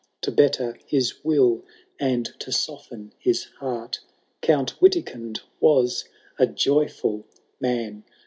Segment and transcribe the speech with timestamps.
[0.21, 1.63] To better his will,
[1.99, 3.99] and to soften his heart:
[4.41, 6.05] Count Witikind was
[6.39, 7.27] a joyful
[7.59, 8.03] man.